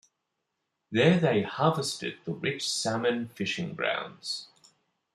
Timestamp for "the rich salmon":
2.25-3.27